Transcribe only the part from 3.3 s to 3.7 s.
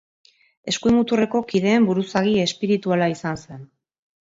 zen.